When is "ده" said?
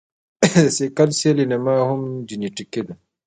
2.87-2.93